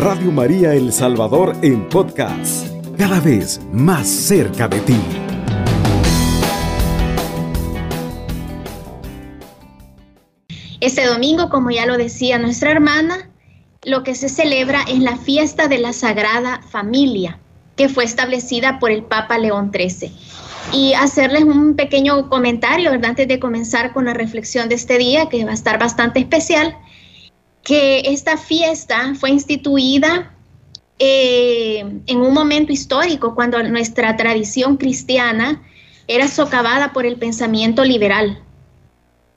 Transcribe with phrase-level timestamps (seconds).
[0.00, 4.96] Radio María El Salvador en podcast, cada vez más cerca de ti.
[10.80, 13.28] Este domingo, como ya lo decía nuestra hermana,
[13.82, 17.38] lo que se celebra es la fiesta de la Sagrada Familia,
[17.76, 20.10] que fue establecida por el Papa León XIII.
[20.72, 23.10] Y hacerles un pequeño comentario, ¿verdad?
[23.10, 26.74] Antes de comenzar con la reflexión de este día, que va a estar bastante especial
[27.62, 30.32] que esta fiesta fue instituida
[30.98, 35.62] eh, en un momento histórico cuando nuestra tradición cristiana
[36.06, 38.42] era socavada por el pensamiento liberal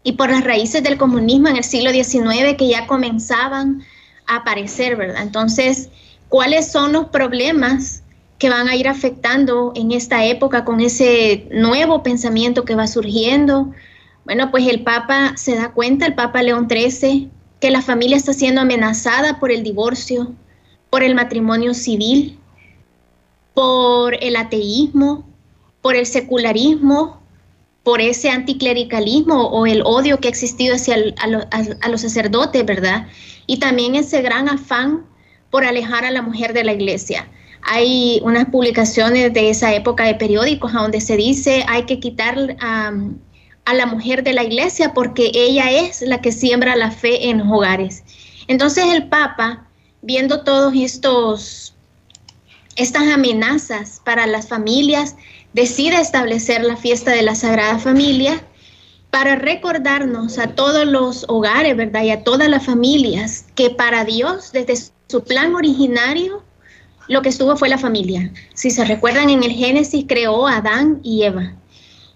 [0.03, 3.83] y por las raíces del comunismo en el siglo XIX que ya comenzaban
[4.27, 5.21] a aparecer, ¿verdad?
[5.21, 5.89] Entonces,
[6.29, 8.03] ¿cuáles son los problemas
[8.37, 13.71] que van a ir afectando en esta época con ese nuevo pensamiento que va surgiendo?
[14.25, 17.29] Bueno, pues el Papa se da cuenta, el Papa León XIII,
[17.63, 20.33] que la familia está siendo amenazada por el divorcio,
[20.89, 22.37] por el matrimonio civil,
[23.53, 25.25] por el ateísmo,
[25.81, 27.21] por el secularismo,
[27.83, 33.07] por ese anticlericalismo o el odio que ha existido hacia a, los sacerdotes, ¿verdad?
[33.47, 35.05] Y también ese gran afán
[35.49, 37.29] por alejar a la mujer de la iglesia.
[37.61, 42.57] Hay unas publicaciones de esa época de periódicos donde se dice hay que quitar
[43.65, 47.39] a la mujer de la iglesia porque ella es la que siembra la fe en
[47.39, 48.03] los hogares.
[48.47, 49.67] Entonces el Papa,
[50.01, 51.73] viendo todos estos
[52.75, 55.15] estas amenazas para las familias,
[55.53, 58.43] decide establecer la fiesta de la Sagrada Familia
[59.11, 62.01] para recordarnos a todos los hogares, ¿verdad?
[62.01, 64.75] Y a todas las familias que para Dios, desde
[65.07, 66.43] su plan originario,
[67.07, 68.31] lo que estuvo fue la familia.
[68.55, 71.53] Si se recuerdan, en el Génesis creó a Adán y Eva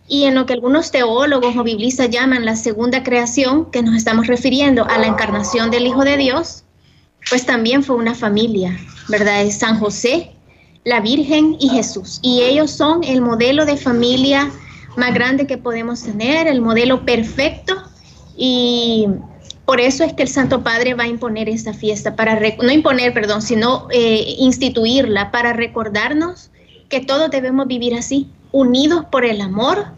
[0.08, 4.28] y en lo que algunos teólogos o biblistas llaman la segunda creación, que nos estamos
[4.28, 6.64] refiriendo a la encarnación del Hijo de Dios,
[7.30, 8.78] pues también fue una familia,
[9.10, 9.42] ¿verdad?
[9.42, 10.32] Es San José,
[10.86, 12.20] la Virgen y Jesús.
[12.22, 14.50] Y ellos son el modelo de familia
[14.96, 17.76] más grande que podemos tener, el modelo perfecto.
[18.38, 19.08] Y
[19.66, 23.14] por eso es que el Santo Padre va a imponer esta fiesta, para no imponer,
[23.14, 26.50] perdón, sino eh, instituirla para recordarnos
[26.88, 29.97] que todos debemos vivir así, unidos por el amor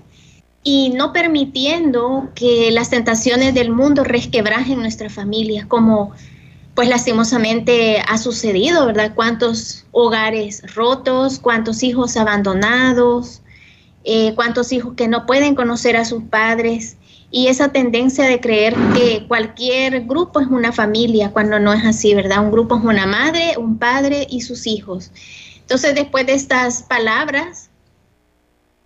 [0.64, 6.12] y no permitiendo que las tentaciones del mundo resquebrajen nuestra familia, como
[6.76, 9.14] pues lastimosamente ha sucedido, ¿verdad?
[9.14, 13.42] Cuántos hogares rotos, cuántos hijos abandonados,
[14.06, 16.98] eh, cuántos hijos que no pueden conocer a sus padres
[17.32, 22.16] y esa tendencia de creer que cualquier grupo es una familia, cuando no es así,
[22.16, 22.44] ¿verdad?
[22.44, 25.12] Un grupo es una madre, un padre y sus hijos.
[25.60, 27.69] Entonces, después de estas palabras,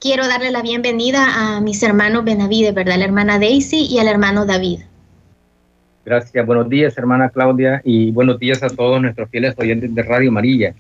[0.04, 2.98] quiero darle la bienvenida a mis hermanos Benavides, ¿verdad?
[2.98, 4.82] La hermana Daisy y al hermano David.
[6.06, 10.30] Gracias, buenos días, hermana Claudia, y buenos días a todos nuestros fieles oyentes de Radio
[10.30, 10.74] Amarilla.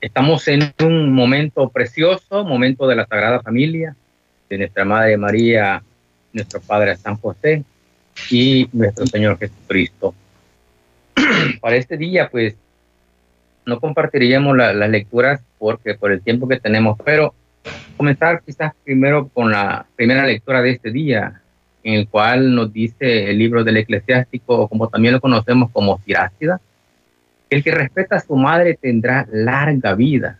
[0.00, 3.94] Estamos en un momento precioso, momento de la Sagrada Familia,
[4.48, 5.82] de nuestra Madre María,
[6.32, 7.62] nuestro Padre San José
[8.30, 10.14] y nuestro Señor Jesucristo.
[11.60, 12.56] Para este día, pues,
[13.66, 17.34] no compartiríamos las lecturas porque por el tiempo que tenemos, pero
[17.96, 21.40] comenzar quizás primero con la primera lectura de este día,
[21.82, 26.60] en el cual nos dice el libro del eclesiástico, como también lo conocemos como Sirácida,
[27.48, 30.38] el que respeta a su madre tendrá larga vida.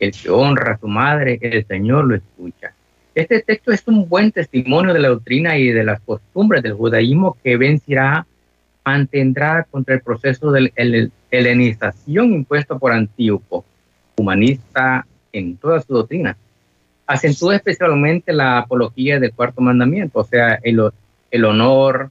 [0.00, 2.74] El que honra a su madre, el Señor lo escucha.
[3.14, 7.36] Este texto es un buen testimonio de la doctrina y de las costumbres del judaísmo
[7.44, 8.26] que vencirá,
[8.84, 10.72] mantendrá contra el proceso de
[11.30, 13.64] helenización impuesto por Antíoco,
[14.16, 16.36] humanista en toda su doctrina
[17.06, 20.80] acentúa especialmente la apología del cuarto mandamiento, o sea, el,
[21.30, 22.10] el honor,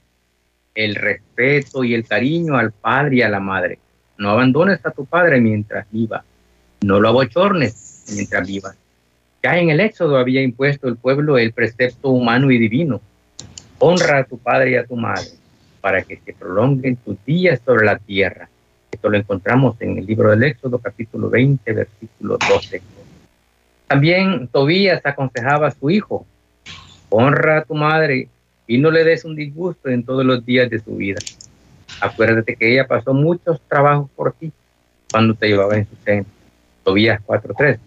[0.74, 3.78] el respeto y el cariño al padre y a la madre.
[4.18, 6.24] No abandones a tu padre mientras viva,
[6.82, 8.74] no lo abochornes mientras viva.
[9.42, 13.00] Ya en el Éxodo había impuesto el pueblo el precepto humano y divino.
[13.78, 15.30] Honra a tu padre y a tu madre
[15.80, 18.48] para que se prolonguen tus días sobre la tierra.
[18.90, 22.80] Esto lo encontramos en el libro del Éxodo, capítulo 20, versículo 12.
[23.86, 26.26] También Tobías aconsejaba a su hijo,
[27.10, 28.28] honra a tu madre
[28.66, 31.20] y no le des un disgusto en todos los días de su vida.
[32.00, 34.52] Acuérdate que ella pasó muchos trabajos por ti
[35.10, 36.26] cuando te llevaba en su seno.
[36.82, 37.78] Tobías 4.3.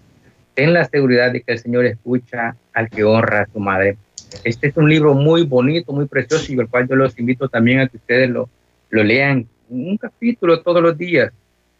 [0.53, 3.97] Ten la seguridad de que el Señor escucha al que honra a su madre.
[4.43, 7.79] Este es un libro muy bonito, muy precioso y el cual yo los invito también
[7.79, 8.49] a que ustedes lo,
[8.89, 11.31] lo lean un capítulo todos los días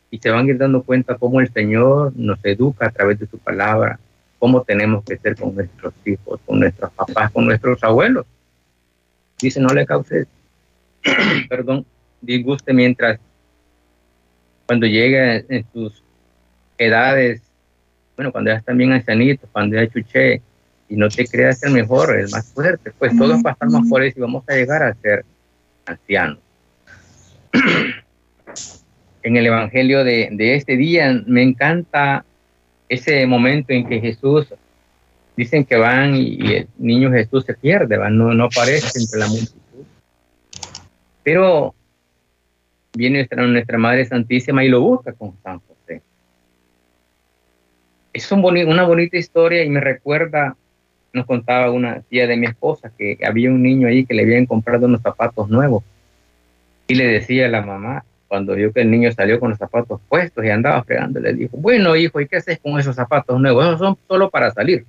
[0.09, 3.27] y se van a ir dando cuenta cómo el Señor nos educa a través de
[3.27, 3.99] su palabra,
[4.39, 8.25] cómo tenemos que ser con nuestros hijos, con nuestros papás, con nuestros abuelos.
[9.39, 10.27] Dice, no le causes,
[11.49, 11.85] perdón,
[12.21, 13.19] disguste mientras
[14.65, 16.03] cuando llega en sus
[16.77, 17.41] edades,
[18.15, 20.41] bueno, cuando ya están bien ancianitos, cuando ya chuché,
[20.89, 24.21] y no te creas el mejor, el más fuerte, pues todos pasamos por eso y
[24.21, 25.25] vamos a llegar a ser
[25.85, 26.39] ancianos.
[29.23, 32.23] en el Evangelio de, de, este día me encanta
[32.89, 34.47] ese momento en que Jesús,
[35.35, 39.85] dicen que van y, el niño Jesús se pierde, No, no aparece entre la multitud.
[41.23, 41.75] Pero
[42.93, 46.01] viene nuestra, nuestra Madre Santísima y lo busca con San José.
[48.13, 50.55] Es un una bonita historia y me recuerda,
[51.13, 54.45] nos contaba una tía de mi esposa que había un niño ahí que le habían
[54.45, 55.83] comprado unos zapatos nuevos
[56.87, 60.01] y le decía a la mamá, cuando vio que el niño salió con los zapatos
[60.09, 63.65] puestos y andaba fregando, le dijo, bueno hijo, ¿y qué haces con esos zapatos nuevos?
[63.65, 64.85] Esos son solo para salir.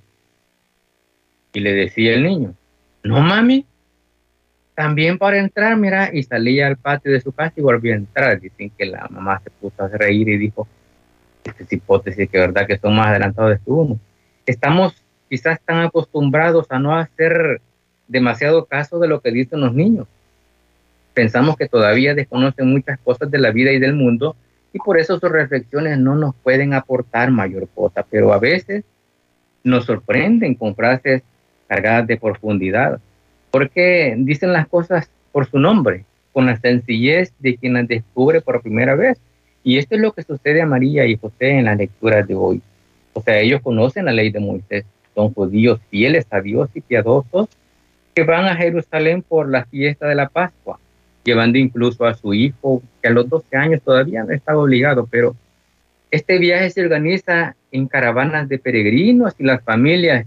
[1.53, 2.53] Y le decía el niño,
[3.03, 3.65] no mami,
[4.75, 8.39] también para entrar, mira, y salía al patio de su casa y volvía a entrar.
[8.39, 10.67] Dicen que la mamá se puso a reír y dijo,
[11.43, 13.99] esta es hipótesis que verdad que son más adelantados de uno.
[14.45, 17.61] Estamos quizás tan acostumbrados a no hacer
[18.07, 20.07] demasiado caso de lo que dicen los niños.
[21.19, 24.37] Pensamos que todavía desconocen muchas cosas de la vida y del mundo
[24.71, 28.85] y por eso sus reflexiones no nos pueden aportar mayor cosa, pero a veces
[29.61, 31.21] nos sorprenden con frases
[31.67, 33.01] cargadas de profundidad
[33.51, 38.61] porque dicen las cosas por su nombre, con la sencillez de quien las descubre por
[38.61, 39.19] primera vez.
[39.61, 42.61] Y esto es lo que sucede a María y José en la lectura de hoy.
[43.11, 47.49] O sea, ellos conocen la ley de Moisés, son judíos fieles a Dios y piadosos
[48.15, 50.79] que van a Jerusalén por la fiesta de la Pascua,
[51.23, 55.35] llevando incluso a su hijo, que a los 12 años todavía no estaba obligado, pero
[56.11, 60.25] este viaje se organiza en caravanas de peregrinos y las familias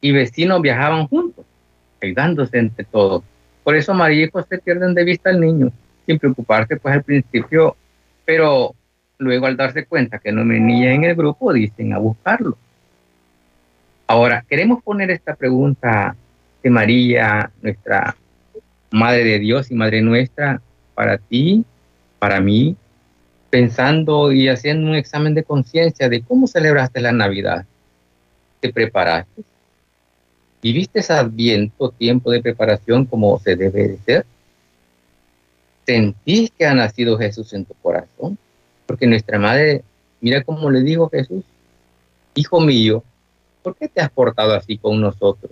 [0.00, 1.44] y vecinos viajaban juntos
[2.02, 3.22] ayudándose entre todos.
[3.62, 5.72] Por eso María y José pierden de vista al niño,
[6.06, 7.76] sin preocuparse pues al principio,
[8.24, 8.74] pero
[9.18, 12.58] luego al darse cuenta que no venía en el grupo, dicen a buscarlo.
[14.06, 16.14] Ahora, queremos poner esta pregunta
[16.62, 18.14] de María, nuestra
[18.94, 20.62] Madre de Dios y Madre nuestra,
[20.94, 21.64] para ti,
[22.20, 22.76] para mí,
[23.50, 27.66] pensando y haciendo un examen de conciencia de cómo celebraste la Navidad.
[28.60, 29.42] ¿Te preparaste?
[30.62, 34.26] ¿Viviste ese adviento, tiempo de preparación como se debe de ser?
[35.84, 38.38] ¿Sentís que ha nacido Jesús en tu corazón?
[38.86, 39.82] Porque nuestra madre,
[40.20, 41.42] mira cómo le dijo Jesús,
[42.36, 43.02] hijo mío,
[43.60, 45.50] ¿por qué te has portado así con nosotros?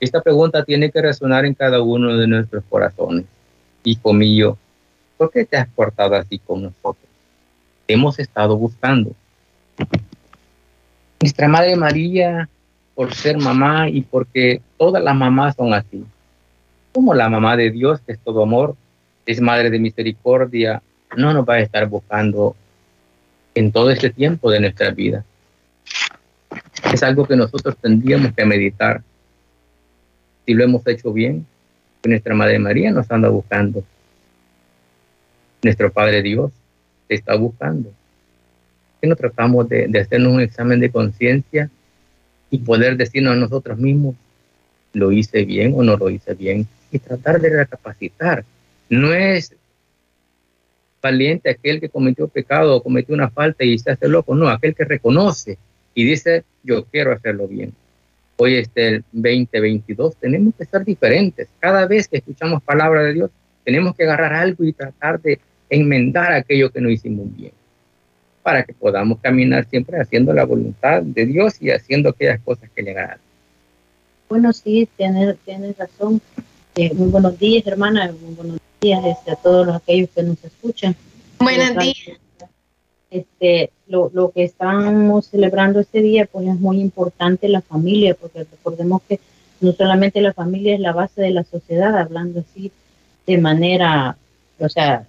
[0.00, 3.24] Esta pregunta tiene que resonar en cada uno de nuestros corazones.
[3.84, 4.56] Hijo mío,
[5.16, 7.08] ¿por qué te has portado así con nosotros?
[7.86, 9.12] Hemos estado buscando.
[11.20, 12.48] Nuestra Madre María
[12.94, 16.04] por ser mamá y porque todas las mamás son así.
[16.92, 18.74] Como la mamá de Dios, que es todo amor,
[19.24, 20.82] es madre de misericordia,
[21.16, 22.56] no nos va a estar buscando
[23.54, 25.24] en todo este tiempo de nuestra vida.
[26.92, 29.02] Es algo que nosotros tendríamos que meditar.
[30.48, 31.44] Si lo hemos hecho bien,
[32.04, 33.84] nuestra Madre María nos anda buscando.
[35.62, 36.52] Nuestro Padre Dios
[37.06, 37.92] te está buscando.
[38.98, 41.68] Que no tratamos de, de hacernos un examen de conciencia
[42.50, 44.14] y poder decirnos a nosotros mismos,
[44.94, 48.42] lo hice bien o no lo hice bien, y tratar de recapacitar.
[48.88, 49.54] No es
[51.02, 54.74] valiente aquel que cometió pecado o cometió una falta y se hace loco, no, aquel
[54.74, 55.58] que reconoce
[55.94, 57.74] y dice, yo quiero hacerlo bien.
[58.40, 61.48] Hoy es el 2022, tenemos que ser diferentes.
[61.58, 63.30] Cada vez que escuchamos palabra de Dios,
[63.64, 67.52] tenemos que agarrar algo y tratar de enmendar aquello que no hicimos bien
[68.44, 72.82] para que podamos caminar siempre haciendo la voluntad de Dios y haciendo aquellas cosas que
[72.82, 73.18] le agradan.
[74.28, 75.36] Bueno, sí, tienes,
[75.76, 76.22] razón.
[76.76, 78.14] Eh, muy buenos días, hermana.
[78.22, 80.94] Muy buenos días este, a todos aquellos que nos escuchan.
[81.40, 82.18] Buenos días.
[83.10, 88.44] Este, lo, lo que estamos celebrando este día, pues es muy importante la familia, porque
[88.44, 89.20] recordemos que
[89.60, 92.70] no solamente la familia es la base de la sociedad, hablando así
[93.26, 94.16] de manera,
[94.58, 95.06] o sea,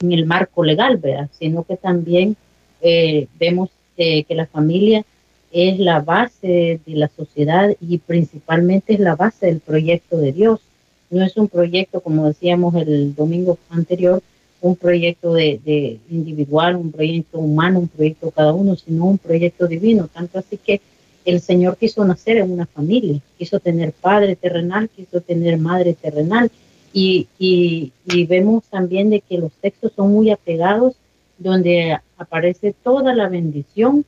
[0.00, 1.28] en el marco legal, ¿verdad?
[1.38, 2.36] Sino que también
[2.80, 5.04] eh, vemos eh, que la familia
[5.50, 10.60] es la base de la sociedad y principalmente es la base del proyecto de Dios.
[11.10, 14.22] No es un proyecto, como decíamos el domingo anterior,
[14.60, 20.08] un proyecto de, individual, un proyecto humano, un proyecto cada uno, sino un proyecto divino.
[20.12, 20.80] Tanto así que
[21.24, 26.50] el Señor quiso nacer en una familia, quiso tener padre terrenal, quiso tener madre terrenal
[26.92, 27.92] y, y,
[28.26, 30.94] vemos también de que los textos son muy apegados,
[31.36, 34.04] donde aparece toda la bendición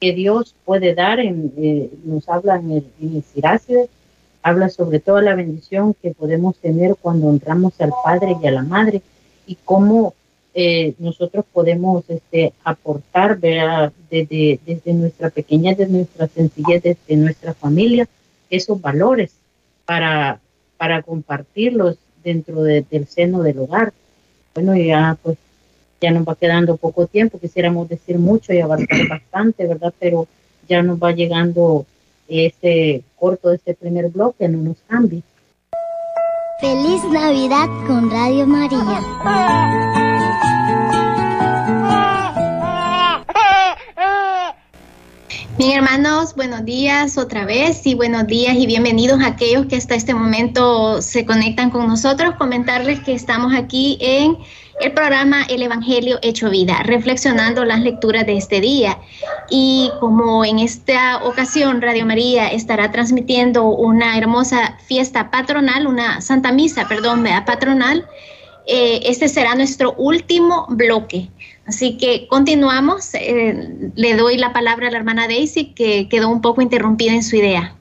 [0.00, 3.22] que Dios puede dar, en, eh, nos habla en el, en
[4.42, 8.62] habla sobre toda la bendición que podemos tener cuando honramos al Padre y a la
[8.62, 9.02] Madre
[9.46, 10.14] y cómo
[10.54, 18.08] eh, nosotros podemos este, aportar Desde, desde nuestra pequeñez, desde nuestra sencillez, desde nuestra familia,
[18.48, 19.32] esos valores
[19.84, 20.40] para,
[20.76, 23.92] para compartirlos dentro del seno del hogar.
[24.54, 25.36] Bueno, ya pues
[26.00, 29.92] ya nos va quedando poco tiempo, quisiéramos decir mucho y abarcar bastante, ¿verdad?
[29.98, 30.26] Pero
[30.68, 31.86] ya nos va llegando
[32.28, 35.22] este corto de este primer bloque, no nos cambie.
[36.58, 39.95] Feliz Navidad con Radio María.
[45.76, 50.14] Hermanos, buenos días otra vez y buenos días y bienvenidos a aquellos que hasta este
[50.14, 52.34] momento se conectan con nosotros.
[52.36, 54.38] Comentarles que estamos aquí en
[54.80, 58.98] el programa El Evangelio Hecho Vida, reflexionando las lecturas de este día.
[59.50, 66.52] Y como en esta ocasión Radio María estará transmitiendo una hermosa fiesta patronal, una Santa
[66.52, 68.08] Misa, perdón, patronal,
[68.66, 71.28] eh, este será nuestro último bloque.
[71.66, 73.12] Así que continuamos.
[73.14, 77.24] Eh, le doy la palabra a la hermana Daisy, que quedó un poco interrumpida en
[77.24, 77.74] su idea.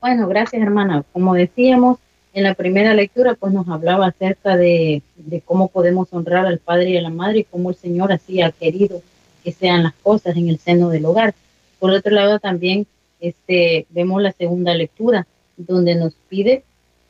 [0.00, 1.04] Bueno, gracias hermana.
[1.12, 1.98] Como decíamos
[2.32, 5.02] en la primera lectura, pues nos hablaba acerca de,
[5.44, 8.50] cómo podemos honrar al Padre y a la Madre y cómo el Señor así ha
[8.50, 9.02] querido
[9.44, 11.34] que sean las cosas en el seno del hogar.
[11.78, 12.86] Por otro lado, también
[13.20, 15.26] este, vemos la segunda lectura,
[15.58, 16.64] donde nos pide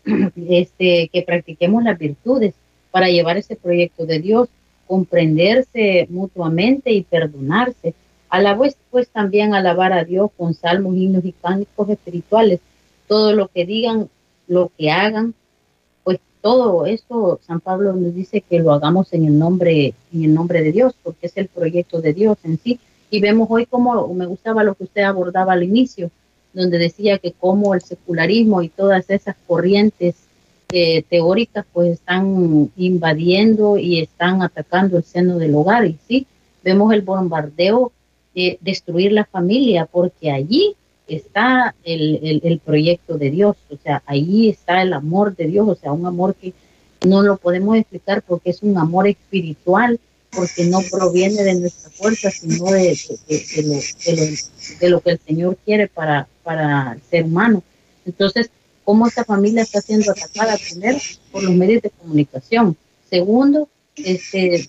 [0.48, 2.54] este, que practiquemos las virtudes
[2.90, 4.48] para llevar ese proyecto de Dios
[4.86, 7.94] comprenderse mutuamente y perdonarse.
[8.28, 8.58] A la
[8.90, 12.60] pues también alabar a Dios con salmos, himnos y cánticos espirituales.
[13.06, 14.08] Todo lo que digan,
[14.46, 15.34] lo que hagan,
[16.02, 20.34] pues todo eso San Pablo nos dice que lo hagamos en el nombre, en el
[20.34, 22.80] nombre de Dios, porque es el proyecto de Dios en sí.
[23.10, 26.10] Y vemos hoy cómo me gustaba lo que usted abordaba al inicio,
[26.54, 30.16] donde decía que como el secularismo y todas esas corrientes
[31.08, 36.26] teóricas pues están invadiendo y están atacando el seno del hogar y sí,
[36.62, 37.92] vemos el bombardeo
[38.34, 40.74] de destruir la familia porque allí
[41.06, 45.74] está el, el, proyecto de Dios, o sea, ahí está el amor de Dios, o
[45.74, 46.54] sea, un amor que
[47.06, 50.00] no lo podemos explicar porque es un amor espiritual,
[50.30, 52.98] porque no proviene de nuestra fuerza, sino de,
[53.28, 53.74] de, lo,
[54.80, 57.62] de, lo, que el Señor quiere para, para el ser humano.
[58.06, 58.50] Entonces,
[58.84, 60.98] cómo esta familia está siendo atacada primero
[61.30, 62.76] por los medios de comunicación.
[63.08, 64.68] Segundo, este,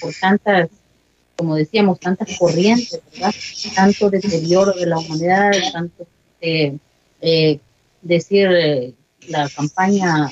[0.00, 0.68] por tantas,
[1.36, 3.34] como decíamos, tantas corrientes, ¿verdad?
[3.74, 6.06] Tanto deterioro de la humanidad, tanto
[6.40, 6.78] eh,
[8.02, 8.94] decir eh,
[9.28, 10.30] la campaña,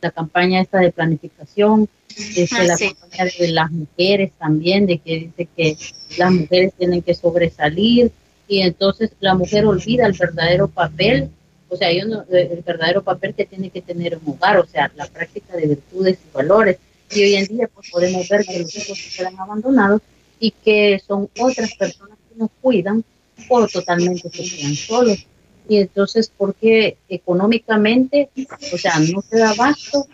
[0.00, 5.18] la campaña esta de planificación, desde ah, la campaña de las mujeres también, de que
[5.18, 5.76] dice que
[6.16, 8.10] las mujeres tienen que sobresalir
[8.48, 11.30] y entonces la mujer olvida el verdadero papel
[11.68, 15.06] o sea, hay el verdadero papel que tiene que tener un hogar, o sea, la
[15.06, 16.78] práctica de virtudes y valores.
[17.10, 20.02] Y hoy en día pues podemos ver que los hijos se quedan abandonados
[20.40, 23.04] y que son otras personas que nos cuidan
[23.48, 25.26] o totalmente se quedan solos.
[25.68, 28.30] Y entonces, ¿por qué económicamente,
[28.72, 30.06] o sea, no se da abasto?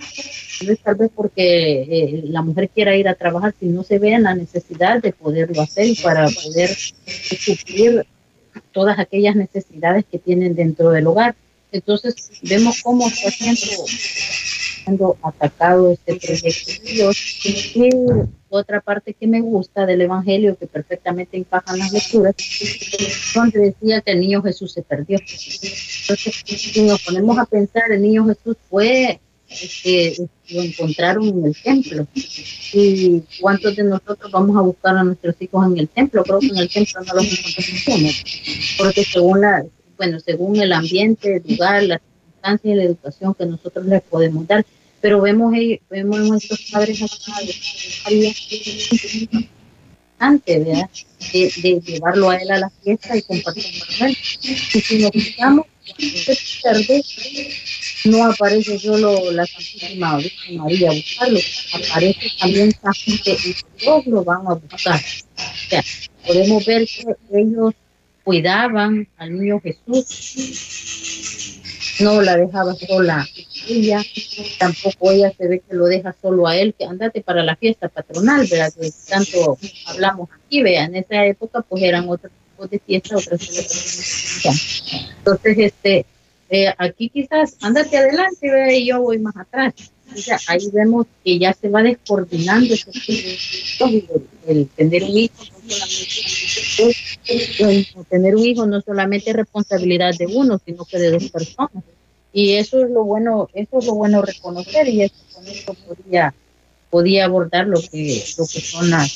[0.66, 4.14] No tal vez porque eh, la mujer quiera ir a trabajar, si no se ve
[4.14, 8.04] en la necesidad de poderlo hacer para poder suplir
[8.74, 11.34] todas aquellas necesidades que tienen dentro del hogar.
[11.72, 17.16] Entonces vemos cómo está siendo, atacado este proyecto de Dios.
[17.74, 17.90] Y
[18.50, 22.34] otra parte que me gusta del Evangelio, que perfectamente encajan las lecturas,
[23.34, 25.18] donde decía que el niño Jesús se perdió.
[25.18, 29.20] Entonces, si nos ponemos a pensar, el niño Jesús fue
[29.82, 30.16] que
[30.50, 32.06] lo encontraron en el templo.
[32.72, 36.24] ¿Y cuántos de nosotros vamos a buscar a nuestros hijos en el templo?
[36.24, 38.24] Creo que en el templo no los encontramos,
[38.78, 39.64] porque según la,
[39.96, 44.46] bueno, según el ambiente, el lugar, las circunstancias y la educación que nosotros les podemos
[44.46, 44.64] dar.
[45.00, 45.52] Pero vemos,
[45.90, 47.02] vemos nuestros padres
[50.18, 50.90] antes ¿verdad?
[51.32, 54.16] De, de, llevarlo a él a la fiesta y compartir con él.
[54.42, 55.66] Y si nos fijamos,
[58.04, 61.38] no aparece solo la Santísima Virgen María a buscarlo,
[61.72, 65.00] aparece también esa gente y todos lo van a buscar.
[65.00, 65.82] O sea,
[66.26, 67.74] podemos ver que ellos
[68.22, 70.04] cuidaban al niño Jesús,
[72.00, 73.26] no la dejaba sola
[73.68, 74.02] ella,
[74.58, 77.88] tampoco ella se ve que lo deja solo a él, que andate para la fiesta
[77.88, 78.72] patronal, ¿verdad?
[78.78, 83.40] Que tanto hablamos aquí, vean, en esa época pues eran otros tipos de fiesta, otras
[83.40, 85.16] celebraciones.
[85.18, 86.06] Entonces, este,
[86.50, 89.74] eh, aquí quizás andate adelante, vea, y yo voy más atrás.
[90.14, 95.44] O sea, ahí vemos que ya se va descoordinando el, el tener un hijo
[98.08, 101.82] tener un hijo no solamente es responsabilidad de uno, sino que de dos personas.
[102.32, 106.34] Y eso es lo bueno, eso es lo bueno reconocer y eso con esto podría,
[106.90, 109.10] podía abordar lo que, lo que son las...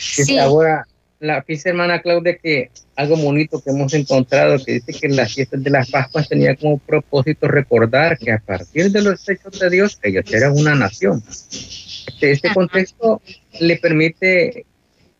[0.00, 0.38] Sí.
[0.38, 0.86] Ahora,
[1.20, 5.62] la dice hermana Claudia que algo bonito que hemos encontrado, que dice que las fiestas
[5.62, 9.98] de las Pascuas tenía como propósito recordar que a partir de los hechos de Dios,
[10.02, 11.22] ellos eran una nación.
[11.28, 13.20] Este, este contexto
[13.60, 14.64] le permite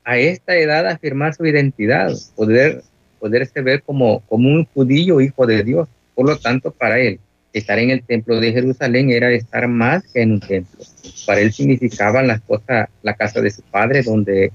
[0.04, 2.82] a esta edad afirmar su identidad, poder,
[3.18, 5.88] poderse ver como, como un judío hijo de Dios.
[6.14, 7.20] Por lo tanto, para él,
[7.52, 10.84] estar en el templo de Jerusalén era estar más que en un templo.
[11.26, 14.52] Para él significaba las cosas, la casa de su padre, donde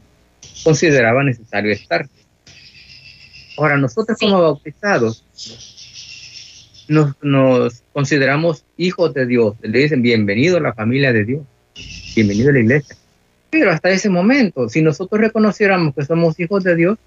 [0.63, 2.07] consideraba necesario estar.
[3.57, 5.25] Ahora, nosotros como bautizados
[6.87, 9.55] nos, nos, consideramos hijos de Dios.
[9.61, 11.41] Le dicen, bienvenido a la familia de Dios,
[12.15, 12.95] bienvenido a la iglesia.
[13.49, 16.97] Pero hasta ese momento, si nosotros reconociéramos que somos hijos de Dios,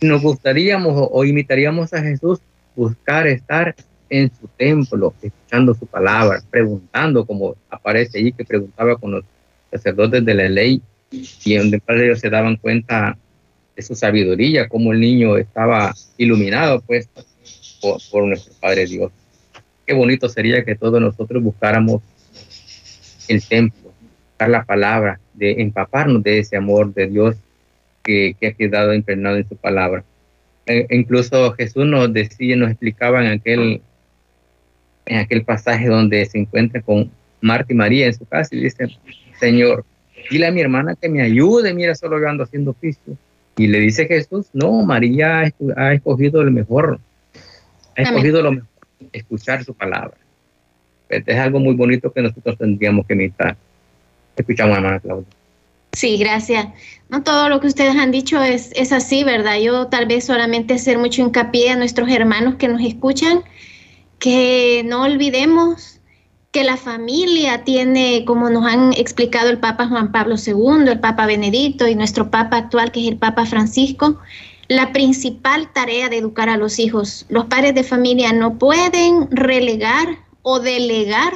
[0.00, 2.40] nos gustaríamos o, o imitaríamos a Jesús,
[2.74, 3.74] buscar estar
[4.10, 9.24] en su templo, escuchando su palabra, preguntando, como aparece ahí, que preguntaba con los
[9.70, 10.82] sacerdotes de la ley,
[11.44, 13.16] y donde ellos se daban cuenta
[13.76, 17.08] de su sabiduría, como el niño estaba iluminado, pues,
[18.10, 19.12] por, nuestro Padre Dios.
[19.86, 22.02] Qué bonito sería que todos nosotros buscáramos
[23.28, 23.92] el templo,
[24.30, 27.36] buscar la palabra, de empaparnos de ese amor de Dios
[28.02, 30.04] que, que ha quedado impregnado en su palabra.
[30.66, 33.82] E, incluso Jesús nos decía, nos explicaba en aquel,
[35.06, 38.88] en aquel pasaje donde se encuentra con Marta y María en su casa y dice,
[39.38, 39.84] Señor,
[40.30, 43.16] dile a mi hermana que me ayude, mira, solo yo ando haciendo oficio.
[43.56, 46.98] Y le dice Jesús, no, María ha escogido lo mejor,
[47.96, 48.68] ha escogido lo mejor,
[49.12, 50.16] escuchar su palabra.
[51.08, 53.56] Este es algo muy bonito que nosotros tendríamos que imitar.
[54.36, 55.28] Escuchamos hermana Claudia.
[55.92, 56.66] Sí, gracias.
[57.08, 59.58] No todo lo que ustedes han dicho es, es así, ¿verdad?
[59.60, 63.44] Yo tal vez solamente hacer mucho hincapié a nuestros hermanos que nos escuchan,
[64.18, 66.00] que no olvidemos
[66.54, 71.26] que la familia tiene, como nos han explicado el Papa Juan Pablo II, el Papa
[71.26, 74.20] Benedicto y nuestro Papa actual, que es el Papa Francisco,
[74.68, 77.26] la principal tarea de educar a los hijos.
[77.28, 81.32] Los padres de familia no pueden relegar o delegar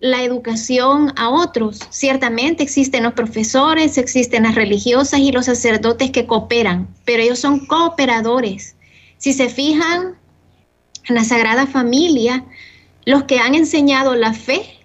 [0.00, 1.80] la educación a otros.
[1.90, 7.66] Ciertamente existen los profesores, existen las religiosas y los sacerdotes que cooperan, pero ellos son
[7.66, 8.76] cooperadores.
[9.18, 10.16] Si se fijan
[11.06, 12.46] en la Sagrada Familia,
[13.08, 14.84] los que han enseñado la fe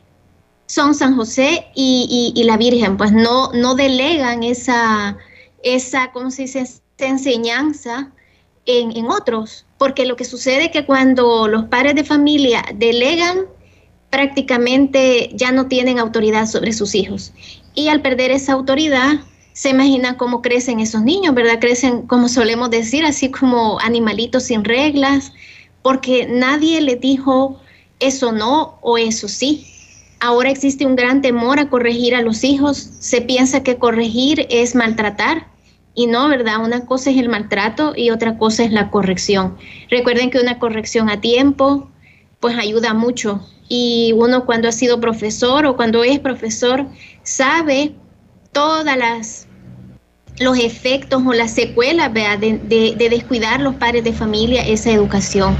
[0.65, 5.17] son San José y, la Virgen, pues no, delegan esa,
[5.61, 6.63] esa, ¿cómo se dice?
[6.99, 8.13] enseñanza
[8.65, 13.39] en, en, otros, porque lo que sucede es que cuando los padres de familia delegan,
[14.09, 17.33] prácticamente ya no tienen autoridad sobre sus hijos.
[17.75, 19.19] Y al perder esa autoridad,
[19.51, 21.59] se imagina cómo crecen esos niños, ¿verdad?
[21.59, 25.33] Crecen, como solemos decir, así como animalitos sin reglas,
[25.81, 27.59] porque nadie les dijo
[28.07, 29.67] eso no o eso sí.
[30.19, 32.77] Ahora existe un gran temor a corregir a los hijos.
[32.99, 35.47] Se piensa que corregir es maltratar
[35.95, 36.63] y no, ¿verdad?
[36.63, 39.57] Una cosa es el maltrato y otra cosa es la corrección.
[39.89, 41.89] Recuerden que una corrección a tiempo
[42.39, 46.85] pues ayuda mucho y uno cuando ha sido profesor o cuando es profesor
[47.23, 47.93] sabe
[48.51, 49.47] todas las
[50.39, 52.59] los efectos o las secuelas de,
[52.97, 55.55] de, descuidar los padres de familia esa educación.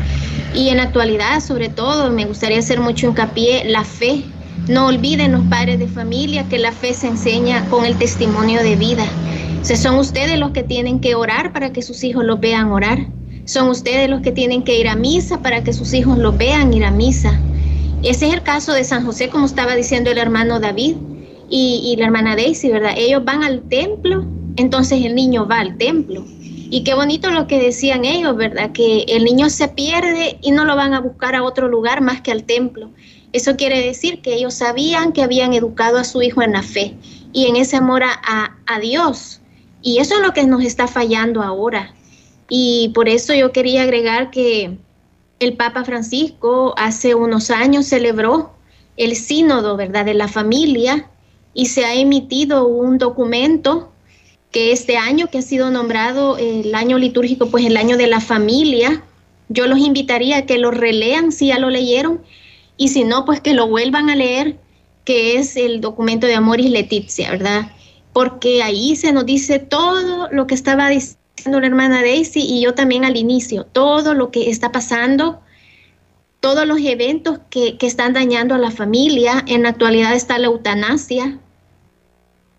[0.56, 4.24] Y en la actualidad, sobre todo, me gustaría hacer mucho hincapié la fe.
[4.68, 8.76] No olviden los padres de familia que la fe se enseña con el testimonio de
[8.76, 9.06] vida.
[9.62, 13.08] O son ustedes los que tienen que orar para que sus hijos los vean orar.
[13.46, 16.74] Son ustedes los que tienen que ir a misa para que sus hijos los vean
[16.74, 17.40] ir a misa.
[18.04, 20.98] Ese es el caso de San José, como estaba diciendo el hermano David
[21.50, 22.94] y, y la hermana Daisy, ¿verdad?
[22.96, 26.26] Ellos van al templo, entonces el niño va al templo.
[26.74, 28.72] Y qué bonito lo que decían ellos, ¿verdad?
[28.72, 32.22] Que el niño se pierde y no lo van a buscar a otro lugar más
[32.22, 32.90] que al templo.
[33.32, 36.96] Eso quiere decir que ellos sabían que habían educado a su hijo en la fe
[37.32, 39.40] y en ese amor a, a Dios.
[39.84, 41.94] Y eso es lo que nos está fallando ahora.
[42.50, 44.76] Y por eso yo quería agregar que
[45.40, 48.56] el Papa Francisco hace unos años celebró
[48.98, 51.08] el sínodo, ¿verdad?, de la familia
[51.54, 53.93] y se ha emitido un documento
[54.54, 58.22] que este año que ha sido nombrado el año litúrgico, pues el año de la
[58.22, 59.04] familia,
[59.50, 62.22] yo los invitaría a que lo relean si ya lo leyeron
[62.78, 64.58] y si no, pues que lo vuelvan a leer,
[65.06, 67.72] que es el documento de Amoris Letizia, ¿verdad?
[68.14, 72.76] Porque ahí se nos dice todo lo que estaba diciendo la hermana Daisy y yo
[72.76, 75.42] también al inicio, todo lo que está pasando,
[76.42, 79.44] todos los eventos que, que están dañando a la familia.
[79.48, 81.40] En la actualidad está la eutanasia,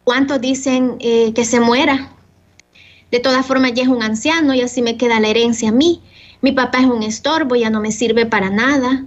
[0.04, 2.12] ¿Cuántos dicen eh, que se muera?
[3.10, 6.02] De todas formas, ya es un anciano y así me queda la herencia a mí.
[6.42, 9.04] Mi papá es un estorbo, ya no me sirve para nada.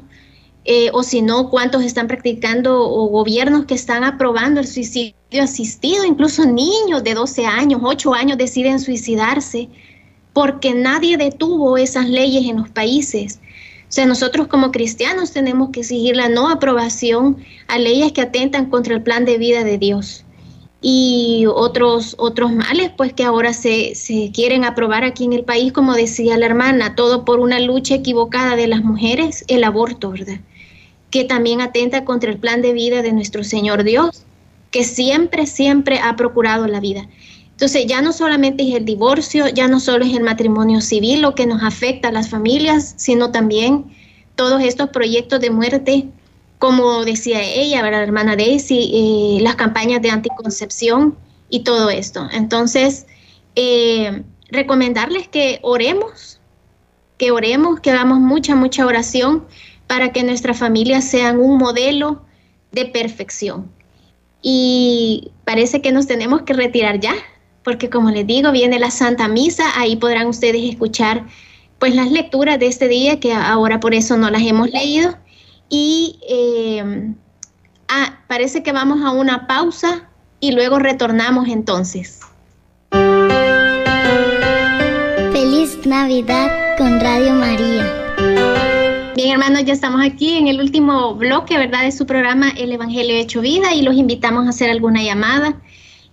[0.69, 6.03] eh, o si no, cuántos están practicando o gobiernos que están aprobando el suicidio asistido,
[6.05, 9.69] incluso niños de 12 años, 8 años deciden suicidarse
[10.33, 13.39] porque nadie detuvo esas leyes en los países.
[13.89, 18.69] O sea, nosotros como cristianos tenemos que exigir la no aprobación a leyes que atentan
[18.69, 20.26] contra el plan de vida de Dios.
[20.81, 25.73] Y otros, otros males, pues que ahora se, se quieren aprobar aquí en el país,
[25.73, 30.39] como decía la hermana, todo por una lucha equivocada de las mujeres, el aborto, ¿verdad?
[31.09, 34.23] que también atenta contra el plan de vida de nuestro Señor Dios,
[34.71, 37.07] que siempre, siempre ha procurado la vida.
[37.51, 41.33] Entonces ya no solamente es el divorcio, ya no solo es el matrimonio civil lo
[41.33, 43.85] que nos afecta a las familias, sino también
[44.35, 46.07] todos estos proyectos de muerte,
[46.59, 51.17] como decía ella, la hermana Daisy, eh, las campañas de anticoncepción
[51.49, 52.27] y todo esto.
[52.31, 53.05] Entonces,
[53.55, 56.39] eh, recomendarles que oremos,
[57.17, 59.45] que oremos, que hagamos mucha, mucha oración
[59.87, 62.21] para que nuestras familias sean un modelo
[62.71, 63.71] de perfección.
[64.41, 67.15] Y parece que nos tenemos que retirar ya,
[67.63, 71.25] porque como les digo, viene la Santa Misa, ahí podrán ustedes escuchar
[71.79, 75.15] pues las lecturas de este día, que ahora por eso no las hemos leído.
[75.69, 77.13] Y eh,
[77.89, 82.21] ah, parece que vamos a una pausa y luego retornamos entonces.
[85.31, 88.07] Feliz Navidad con Radio María.
[89.15, 93.15] Bien, hermanos, ya estamos aquí en el último bloque, ¿verdad?, de su programa El Evangelio
[93.15, 95.59] Hecho Vida y los invitamos a hacer alguna llamada.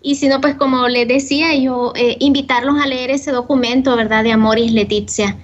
[0.00, 4.24] Y si no, pues como les decía, yo eh, invitarlos a leer ese documento, ¿verdad?,
[4.24, 5.36] de Amoris Leticia.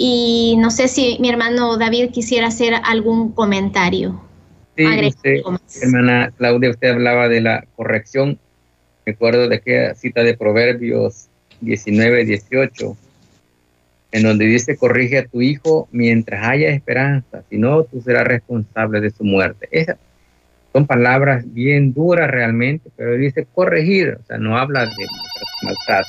[0.00, 4.22] Y no sé si mi hermano David quisiera hacer algún comentario.
[4.76, 4.84] Sí,
[5.82, 8.38] hermana Claudia, usted hablaba de la corrección.
[9.04, 11.26] Recuerdo de aquella cita de Proverbios
[11.60, 12.96] 19, 18
[14.12, 19.00] en donde dice, corrige a tu hijo mientras haya esperanza, si no, tú serás responsable
[19.00, 19.68] de su muerte.
[19.70, 19.98] Esas
[20.72, 25.06] son palabras bien duras realmente, pero dice corregir, o sea, no habla de
[25.62, 26.08] maltrato.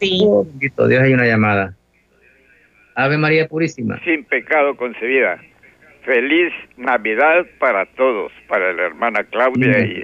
[0.00, 0.20] Sí.
[0.24, 1.74] Oh, Dios, hay una llamada.
[2.96, 4.00] Ave María Purísima.
[4.04, 5.38] Sin pecado concebida.
[6.04, 10.02] Feliz Navidad para todos, para la hermana Claudia y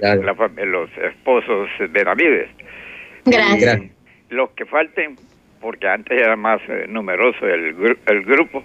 [0.65, 2.49] los esposos de Navides.
[3.25, 3.81] Gracias.
[4.29, 5.15] Los que falten,
[5.59, 8.63] porque antes era más eh, numeroso el, el grupo.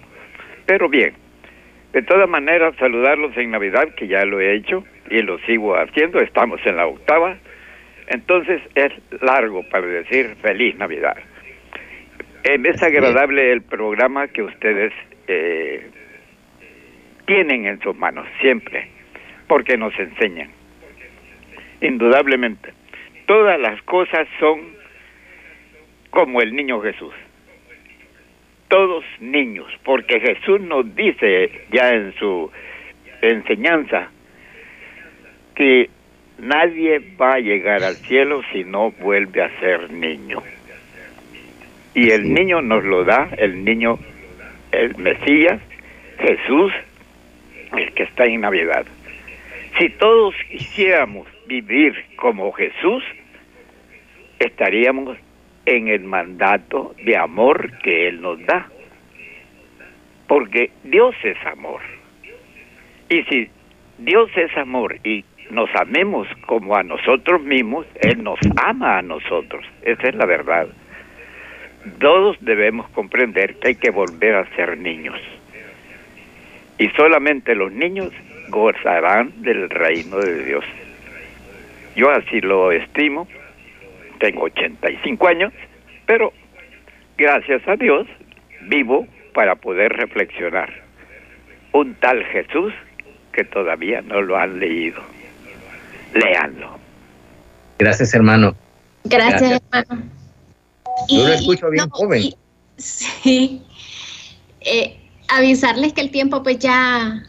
[0.65, 1.13] Pero bien,
[1.93, 6.19] de todas maneras, saludarlos en Navidad, que ya lo he hecho y lo sigo haciendo,
[6.19, 7.37] estamos en la octava,
[8.07, 11.17] entonces es largo para decir feliz Navidad.
[12.43, 14.93] Es agradable el programa que ustedes
[15.27, 15.89] eh,
[17.25, 18.87] tienen en sus manos, siempre,
[19.47, 20.49] porque nos enseñan.
[21.81, 22.73] Indudablemente,
[23.25, 24.61] todas las cosas son
[26.09, 27.13] como el niño Jesús.
[28.67, 32.51] Todos niños, porque Jesús nos dice ya en su
[33.21, 34.09] enseñanza
[35.55, 35.89] que
[36.37, 40.41] nadie va a llegar al cielo si no vuelve a ser niño.
[41.93, 43.97] Y el niño nos lo da, el niño,
[44.71, 45.59] el Mesías,
[46.19, 46.71] Jesús,
[47.75, 48.85] el que está en Navidad.
[49.77, 53.03] Si todos quisiéramos vivir como Jesús,
[54.39, 55.17] estaríamos
[55.65, 58.67] en el mandato de amor que Él nos da.
[60.27, 61.81] Porque Dios es amor.
[63.09, 63.49] Y si
[63.97, 69.65] Dios es amor y nos amemos como a nosotros mismos, Él nos ama a nosotros.
[69.81, 70.67] Esa es la verdad.
[71.89, 75.19] Todos debemos comprender que hay que volver a ser niños.
[76.77, 78.11] Y solamente los niños
[78.49, 80.65] gozarán del reino de Dios.
[81.95, 83.27] Yo así lo estimo
[84.19, 85.53] tengo 85 años,
[86.05, 86.31] pero
[87.17, 88.07] gracias a Dios
[88.63, 90.69] vivo para poder reflexionar.
[91.71, 92.73] Un tal Jesús
[93.31, 95.01] que todavía no lo han leído.
[96.13, 96.77] Leanlo.
[97.77, 98.55] Gracias, hermano.
[99.05, 100.03] Gracias, hermano.
[101.07, 102.35] Yo lo escucho bien joven.
[102.77, 103.61] sí.
[104.61, 107.23] Eh, avisarles que el tiempo pues ya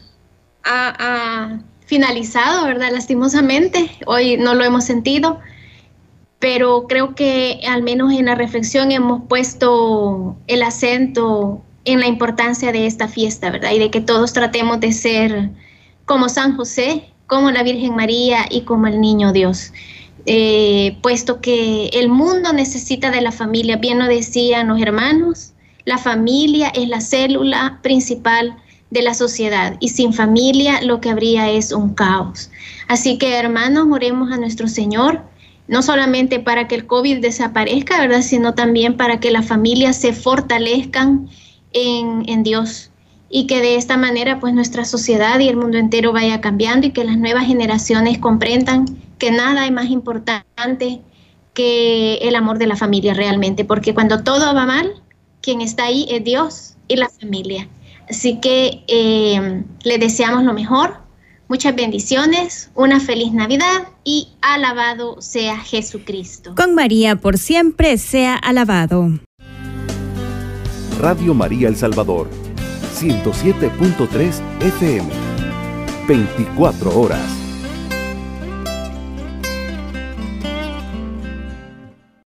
[0.63, 2.91] ha finalizado, ¿verdad?
[2.91, 3.89] Lastimosamente.
[4.05, 5.39] Hoy no lo hemos sentido
[6.41, 12.71] pero creo que al menos en la reflexión hemos puesto el acento en la importancia
[12.71, 13.71] de esta fiesta, ¿verdad?
[13.73, 15.51] Y de que todos tratemos de ser
[16.05, 19.71] como San José, como la Virgen María y como el Niño Dios.
[20.25, 25.53] Eh, puesto que el mundo necesita de la familia, bien lo decían los hermanos,
[25.85, 28.55] la familia es la célula principal
[28.91, 32.51] de la sociedad y sin familia lo que habría es un caos.
[32.87, 35.23] Así que hermanos, oremos a nuestro Señor
[35.71, 38.21] no solamente para que el COVID desaparezca, ¿verdad?
[38.21, 41.29] Sino también para que las familias se fortalezcan
[41.71, 42.91] en, Dios
[43.29, 46.91] y que de esta manera pues nuestra sociedad y el mundo entero vaya cambiando y
[46.91, 48.85] que las nuevas generaciones comprendan
[49.21, 50.99] que nada es más importante
[51.53, 54.93] que el amor de la familia realmente, porque cuando todo va mal,
[55.41, 57.69] quien está ahí es Dios y la familia.
[58.09, 61.01] Así que eh, le deseamos lo mejor,
[61.49, 66.55] muchas bendiciones, una feliz Navidad y alabado sea Jesucristo.
[66.55, 69.19] Con María por siempre sea alabado.
[70.99, 72.27] Radio María El Salvador,
[72.99, 75.09] 107.3 FM,
[76.07, 77.40] 24 horas.